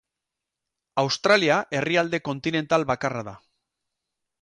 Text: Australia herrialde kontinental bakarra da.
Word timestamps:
Australia 1.01 1.59
herrialde 1.81 2.23
kontinental 2.31 2.91
bakarra 2.93 3.27
da. 3.33 3.39